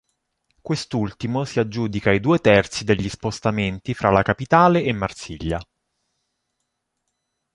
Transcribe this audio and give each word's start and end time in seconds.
Quest'ultimo 0.63 1.43
si 1.45 1.59
aggiudica 1.59 2.09
i 2.11 2.19
due 2.19 2.39
terzi 2.39 2.83
degli 2.83 3.07
spostamenti 3.07 3.93
fra 3.93 4.09
la 4.09 4.23
capitale 4.23 4.81
e 4.81 4.91
Marsiglia. 4.93 5.61